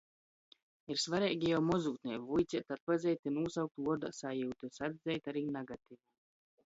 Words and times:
Ir 0.93 0.99
svareigi 1.01 1.49
jau 1.51 1.59
mozūtnē 1.65 2.15
vuiceit 2.29 2.73
atpazeit 2.75 3.29
i 3.31 3.33
nūsaukt 3.35 3.83
vuordā 3.89 4.11
sajiutys, 4.21 4.81
atzeit 4.89 5.31
ari 5.33 5.45
nagativū. 5.59 6.01